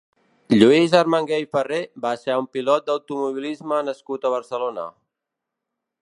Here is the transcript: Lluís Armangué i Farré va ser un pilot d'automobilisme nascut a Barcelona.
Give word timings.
Lluís 0.61 0.93
Armangué 0.99 1.37
i 1.41 1.45
Farré 1.55 1.81
va 2.05 2.13
ser 2.21 2.37
un 2.43 2.47
pilot 2.57 2.87
d'automobilisme 2.87 3.81
nascut 3.91 4.25
a 4.25 4.33
Barcelona. 4.37 4.87